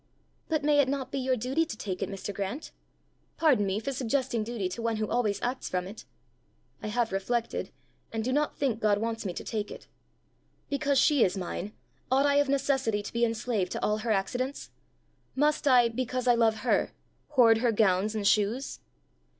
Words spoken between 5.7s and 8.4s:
it." "I have reflected, and do